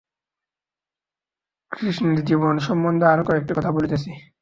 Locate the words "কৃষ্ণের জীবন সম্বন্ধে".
1.71-3.05